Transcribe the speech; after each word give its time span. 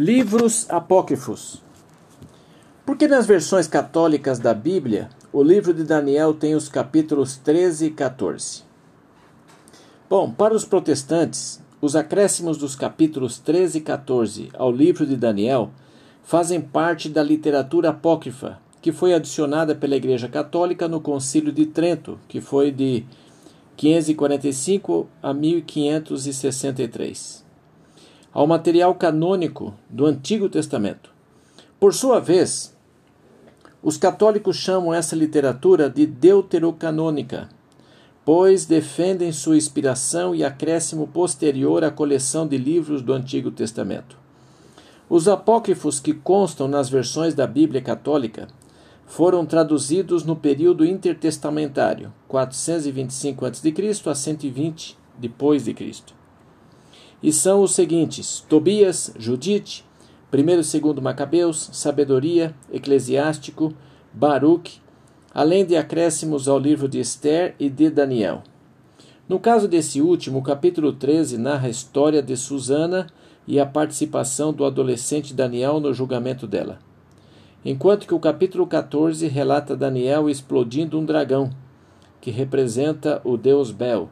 Livros 0.00 0.70
apócrifos. 0.70 1.60
Por 2.86 2.96
que 2.96 3.08
nas 3.08 3.26
versões 3.26 3.66
católicas 3.66 4.38
da 4.38 4.54
Bíblia 4.54 5.08
o 5.32 5.42
livro 5.42 5.74
de 5.74 5.82
Daniel 5.82 6.32
tem 6.32 6.54
os 6.54 6.68
capítulos 6.68 7.36
13 7.36 7.86
e 7.86 7.90
14? 7.90 8.62
Bom, 10.08 10.30
para 10.30 10.54
os 10.54 10.64
protestantes, 10.64 11.60
os 11.80 11.96
acréscimos 11.96 12.58
dos 12.58 12.76
capítulos 12.76 13.40
13 13.40 13.78
e 13.78 13.80
14 13.80 14.50
ao 14.54 14.70
livro 14.70 15.04
de 15.04 15.16
Daniel 15.16 15.72
fazem 16.22 16.60
parte 16.60 17.08
da 17.08 17.24
literatura 17.24 17.90
apócrifa 17.90 18.60
que 18.80 18.92
foi 18.92 19.12
adicionada 19.12 19.74
pela 19.74 19.96
Igreja 19.96 20.28
Católica 20.28 20.86
no 20.86 21.00
Concílio 21.00 21.52
de 21.52 21.66
Trento, 21.66 22.20
que 22.28 22.40
foi 22.40 22.70
de 22.70 23.04
545 23.76 25.08
a 25.20 25.34
1563 25.34 27.47
ao 28.38 28.46
material 28.46 28.94
canônico 28.94 29.74
do 29.90 30.06
Antigo 30.06 30.48
Testamento. 30.48 31.10
Por 31.80 31.92
sua 31.92 32.20
vez, 32.20 32.72
os 33.82 33.96
católicos 33.96 34.56
chamam 34.56 34.94
essa 34.94 35.16
literatura 35.16 35.90
de 35.90 36.06
deuterocanônica, 36.06 37.48
pois 38.24 38.64
defendem 38.64 39.32
sua 39.32 39.56
inspiração 39.56 40.36
e 40.36 40.44
acréscimo 40.44 41.08
posterior 41.08 41.82
à 41.82 41.90
coleção 41.90 42.46
de 42.46 42.56
livros 42.56 43.02
do 43.02 43.12
Antigo 43.12 43.50
Testamento. 43.50 44.16
Os 45.10 45.26
apócrifos 45.26 45.98
que 45.98 46.14
constam 46.14 46.68
nas 46.68 46.88
versões 46.88 47.34
da 47.34 47.44
Bíblia 47.44 47.82
Católica 47.82 48.46
foram 49.04 49.44
traduzidos 49.44 50.22
no 50.22 50.36
período 50.36 50.86
intertestamentário, 50.86 52.12
425 52.28 53.46
a.C. 53.46 53.74
a 54.08 54.14
120 54.14 54.96
depois 55.18 55.64
de 55.64 55.74
Cristo 55.74 56.17
e 57.22 57.32
são 57.32 57.62
os 57.62 57.72
seguintes: 57.72 58.44
Tobias, 58.48 59.12
Judite, 59.18 59.84
1 60.32 60.38
e 60.38 60.80
2 60.80 61.02
Macabeus, 61.02 61.70
Sabedoria, 61.72 62.54
Eclesiástico, 62.72 63.72
Baruch, 64.12 64.80
além 65.34 65.64
de 65.64 65.76
acréscimos 65.76 66.48
ao 66.48 66.58
livro 66.58 66.88
de 66.88 67.00
Esther 67.00 67.54
e 67.58 67.68
de 67.68 67.90
Daniel. 67.90 68.42
No 69.28 69.38
caso 69.38 69.68
desse 69.68 70.00
último, 70.00 70.38
o 70.38 70.42
capítulo 70.42 70.92
13 70.92 71.36
narra 71.38 71.66
a 71.66 71.70
história 71.70 72.22
de 72.22 72.36
Susana 72.36 73.06
e 73.46 73.60
a 73.60 73.66
participação 73.66 74.52
do 74.52 74.64
adolescente 74.64 75.34
Daniel 75.34 75.80
no 75.80 75.92
julgamento 75.92 76.46
dela. 76.46 76.78
Enquanto 77.64 78.06
que 78.06 78.14
o 78.14 78.20
capítulo 78.20 78.66
14 78.66 79.26
relata 79.26 79.76
Daniel 79.76 80.30
explodindo 80.30 80.98
um 80.98 81.04
dragão, 81.04 81.50
que 82.20 82.30
representa 82.30 83.20
o 83.24 83.36
deus 83.36 83.70
Bel, 83.70 84.08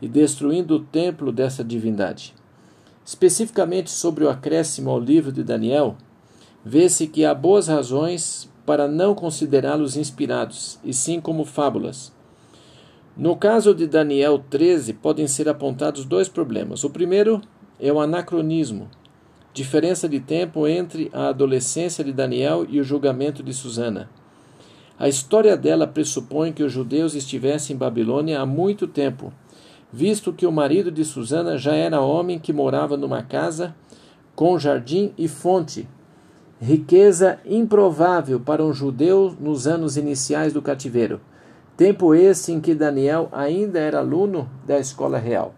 e 0.00 0.08
destruindo 0.08 0.76
o 0.76 0.80
templo 0.80 1.30
dessa 1.30 1.62
divindade. 1.62 2.34
Especificamente 3.04 3.90
sobre 3.90 4.24
o 4.24 4.30
acréscimo 4.30 4.90
ao 4.90 5.00
livro 5.00 5.32
de 5.32 5.42
Daniel, 5.42 5.96
vê-se 6.64 7.06
que 7.06 7.24
há 7.24 7.34
boas 7.34 7.68
razões 7.68 8.48
para 8.64 8.86
não 8.86 9.14
considerá-los 9.14 9.96
inspirados, 9.96 10.78
e 10.84 10.92
sim 10.92 11.20
como 11.20 11.44
fábulas. 11.44 12.12
No 13.16 13.36
caso 13.36 13.74
de 13.74 13.86
Daniel 13.86 14.38
13, 14.48 14.94
podem 14.94 15.26
ser 15.26 15.48
apontados 15.48 16.04
dois 16.04 16.28
problemas. 16.28 16.84
O 16.84 16.90
primeiro 16.90 17.40
é 17.80 17.92
o 17.92 18.00
anacronismo, 18.00 18.88
diferença 19.52 20.08
de 20.08 20.20
tempo 20.20 20.66
entre 20.66 21.10
a 21.12 21.28
adolescência 21.28 22.04
de 22.04 22.12
Daniel 22.12 22.64
e 22.68 22.80
o 22.80 22.84
julgamento 22.84 23.42
de 23.42 23.52
Susana. 23.52 24.08
A 24.98 25.08
história 25.08 25.56
dela 25.56 25.86
pressupõe 25.86 26.52
que 26.52 26.62
os 26.62 26.70
judeus 26.70 27.14
estivessem 27.14 27.74
em 27.74 27.78
Babilônia 27.78 28.40
há 28.40 28.46
muito 28.46 28.86
tempo 28.86 29.32
visto 29.92 30.32
que 30.32 30.46
o 30.46 30.52
marido 30.52 30.90
de 30.90 31.04
Susana 31.04 31.58
já 31.58 31.74
era 31.74 32.00
homem 32.00 32.38
que 32.38 32.52
morava 32.52 32.96
numa 32.96 33.22
casa 33.22 33.74
com 34.34 34.58
jardim 34.58 35.12
e 35.18 35.28
fonte, 35.28 35.88
riqueza 36.60 37.38
improvável 37.44 38.38
para 38.38 38.64
um 38.64 38.72
judeu 38.72 39.34
nos 39.38 39.66
anos 39.66 39.96
iniciais 39.96 40.52
do 40.52 40.62
cativeiro, 40.62 41.20
tempo 41.76 42.14
esse 42.14 42.52
em 42.52 42.60
que 42.60 42.74
Daniel 42.74 43.28
ainda 43.32 43.78
era 43.78 43.98
aluno 43.98 44.48
da 44.66 44.78
escola 44.78 45.18
real. 45.18 45.54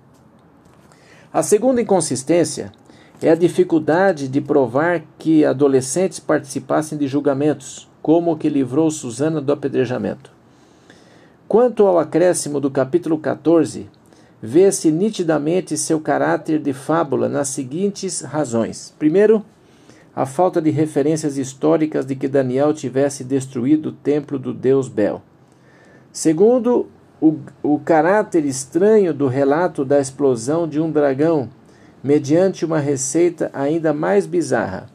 A 1.33 1.43
segunda 1.43 1.81
inconsistência 1.81 2.73
é 3.21 3.31
a 3.31 3.35
dificuldade 3.35 4.29
de 4.29 4.41
provar 4.41 5.03
que 5.19 5.45
adolescentes 5.45 6.19
participassem 6.19 6.99
de 6.99 7.07
julgamentos, 7.07 7.89
como 8.03 8.33
o 8.33 8.37
que 8.37 8.49
livrou 8.49 8.91
Susana 8.91 9.41
do 9.41 9.53
apedrejamento. 9.53 10.33
Quanto 11.47 11.87
ao 11.87 11.99
acréscimo 11.99 12.59
do 12.59 12.71
capítulo 12.71 13.19
14, 13.19 13.89
vê-se 14.43 14.91
nitidamente 14.91 15.79
seu 15.79 16.01
caráter 16.01 16.59
de 16.59 16.73
fábula 16.73 17.29
nas 17.29 17.49
seguintes 17.49 18.23
razões. 18.23 18.93
Primeiro, 18.99 19.45
a 20.15 20.27
falta 20.27 20.61
de 20.61 20.69
referências 20.71 21.39
históricas 21.39 22.05
de 22.05 22.17
que 22.17 22.27
Daniel 22.27 22.75
tivesse 22.75 23.23
destruído 23.23 23.91
o 23.91 23.93
templo 23.93 24.41
do 24.41 24.53
deus 24.53 24.89
Bel. 24.89 25.23
Segundo, 26.13 26.89
o, 27.21 27.39
o 27.63 27.79
caráter 27.79 28.45
estranho 28.45 29.15
do 29.15 29.29
relato 29.29 29.85
da 29.85 30.01
explosão 30.01 30.67
de 30.67 30.81
um 30.81 30.91
dragão, 30.91 31.49
mediante 32.03 32.65
uma 32.65 32.81
receita 32.81 33.49
ainda 33.55 33.93
mais 33.93 34.27
bizarra, 34.27 34.89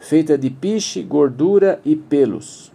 feita 0.00 0.36
de 0.36 0.50
piche, 0.50 1.00
gordura 1.00 1.80
e 1.84 1.94
pelos. 1.94 2.72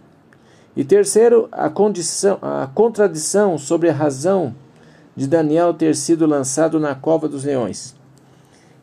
E 0.74 0.82
terceiro, 0.82 1.46
a, 1.52 1.68
condição, 1.68 2.38
a 2.40 2.66
contradição 2.74 3.58
sobre 3.58 3.90
a 3.90 3.92
razão 3.92 4.54
de 5.16 5.26
Daniel 5.26 5.72
ter 5.72 5.96
sido 5.96 6.26
lançado 6.26 6.78
na 6.78 6.94
cova 6.94 7.26
dos 7.26 7.44
leões. 7.44 7.96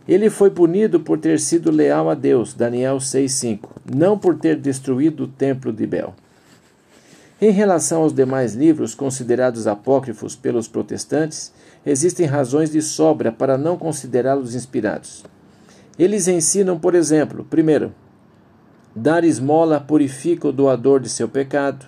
Ele 0.08 0.30
foi 0.30 0.50
punido 0.50 1.00
por 1.00 1.18
ter 1.18 1.40
sido 1.40 1.72
leal 1.72 2.10
a 2.10 2.16
Deus, 2.16 2.54
Daniel 2.54 2.98
6:5, 2.98 3.70
não 3.94 4.18
por 4.18 4.38
ter 4.38 4.60
destruído 4.60 5.24
o 5.24 5.28
templo 5.28 5.72
de 5.72 5.86
Bel. 5.86 6.14
Em 7.40 7.52
relação 7.52 8.02
aos 8.02 8.14
demais 8.14 8.54
livros 8.54 8.96
considerados 8.96 9.68
apócrifos 9.68 10.36
pelos 10.36 10.68
protestantes, 10.68 11.54
existem 11.86 12.26
razões 12.26 12.72
de 12.72 12.82
sobra 12.82 13.32
para 13.32 13.58
não 13.58 13.78
considerá-los 13.78 14.56
inspirados. 14.56 15.24
Eles 15.98 16.28
ensinam, 16.28 16.80
por 16.80 16.96
exemplo, 16.96 17.46
primeiro, 17.50 17.94
dar 18.96 19.24
esmola 19.24 19.80
purifica 19.80 20.48
o 20.48 20.52
doador 20.52 21.00
de 21.00 21.10
seu 21.10 21.28
pecado. 21.28 21.86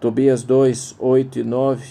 Tobias 0.00 0.42
2, 0.42 0.94
8 0.98 1.38
e 1.40 1.44
9, 1.44 1.86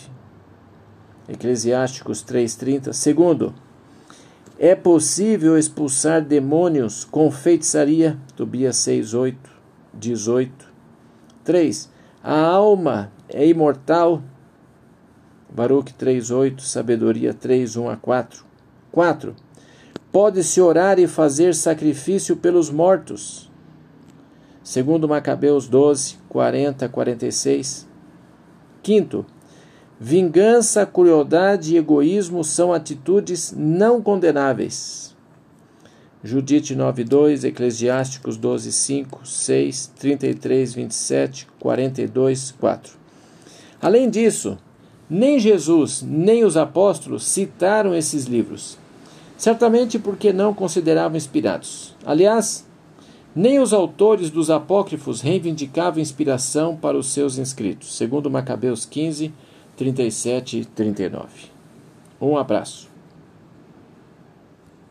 Eclesiásticos 1.28 2.22
3:30. 2.24 2.94
Segundo, 2.94 3.54
é 4.58 4.76
possível 4.76 5.58
expulsar 5.58 6.24
demônios 6.24 7.04
com 7.04 7.30
feitiçaria. 7.32 8.18
Tobias 8.36 8.78
6:8, 8.78 9.36
18. 9.94 10.74
3. 11.44 11.90
A 12.24 12.40
alma 12.40 13.12
é 13.30 13.46
imortal. 13.48 14.22
Baruch 15.50 15.94
3:8, 15.94 16.62
Sabedoria 16.62 17.34
3:1 17.34 17.90
a 17.90 17.96
4. 17.96 18.46
4. 18.92 19.36
Pode-se 20.12 20.62
orar 20.62 21.00
e 21.00 21.08
fazer 21.08 21.54
sacrifício 21.54 22.38
pelos 22.38 22.70
mortos. 22.70 23.52
Segundo 24.64 25.08
Macabeus 25.08 25.68
12, 25.68 26.18
40 26.30 26.86
a 26.86 26.90
46. 26.90 27.88
Quinto, 28.82 29.26
Vingança, 30.00 30.86
crueldade 30.86 31.74
e 31.74 31.78
egoísmo 31.78 32.44
são 32.44 32.74
atitudes 32.74 33.54
não 33.56 34.02
condenáveis. 34.02 35.16
Judite 36.22 36.76
9:2, 36.76 37.46
Eclesiásticos 37.46 38.38
12:5, 38.38 39.26
6, 39.26 39.94
33, 39.98 40.74
27, 40.74 41.48
42, 41.60 42.52
4. 42.60 42.94
Além 43.82 44.10
disso, 44.10 44.58
nem 45.10 45.40
Jesus 45.40 46.02
nem 46.02 46.44
os 46.44 46.58
apóstolos 46.58 47.24
citaram 47.24 47.96
esses 47.96 48.26
livros, 48.26 48.78
certamente 49.38 49.98
porque 49.98 50.34
não 50.34 50.54
consideravam 50.54 51.16
inspirados. 51.16 51.96
Aliás, 52.06 52.66
nem 53.34 53.60
os 53.60 53.72
autores 53.72 54.30
dos 54.30 54.50
apócrifos 54.50 55.22
reivindicavam 55.22 56.02
inspiração 56.02 56.76
para 56.76 56.98
os 56.98 57.08
seus 57.14 57.38
inscritos, 57.38 57.96
segundo 57.96 58.30
Macabeus 58.30 58.86
15, 58.86 59.32
37 59.76 60.60
e 60.60 60.66
39. 60.66 61.28
Um 62.22 62.38
abraço. 62.38 62.95